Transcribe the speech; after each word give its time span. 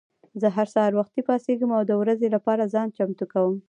زه 0.41 0.47
هر 0.55 0.67
سهار 0.73 0.93
وختي 0.95 1.21
پاڅېږم 1.27 1.71
او 1.77 1.81
د 1.89 1.91
ورځې 2.01 2.27
لپاره 2.35 2.71
ځان 2.73 2.87
چمتو 2.97 3.25
کوم. 3.33 3.55